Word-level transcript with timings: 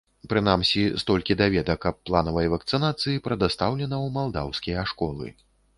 Прынамсі, 0.31 0.81
столькі 1.01 1.37
даведак 1.41 1.87
аб 1.91 1.97
планавай 2.11 2.51
вакцынацыі 2.55 3.23
прадастаўлена 3.29 3.97
ў 4.05 4.17
малдаўскія 4.19 4.81
школы. 4.93 5.25